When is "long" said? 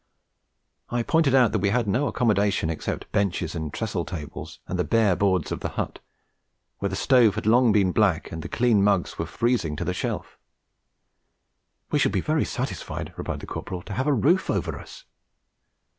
7.45-7.71